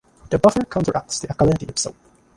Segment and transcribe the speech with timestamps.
[0.31, 1.95] The buffer counteracts the alkalinity of soap.